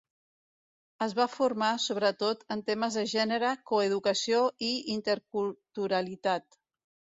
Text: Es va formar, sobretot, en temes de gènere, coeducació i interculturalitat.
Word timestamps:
Es 1.05 1.11
va 1.19 1.27
formar, 1.33 1.69
sobretot, 1.83 2.41
en 2.57 2.65
temes 2.71 2.97
de 3.01 3.05
gènere, 3.13 3.53
coeducació 3.73 4.43
i 4.71 4.73
interculturalitat. 4.97 6.61